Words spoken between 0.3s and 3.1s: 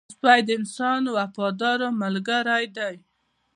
د انسان وفادار ملګری دی